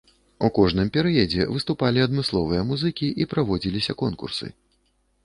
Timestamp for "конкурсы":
4.01-4.51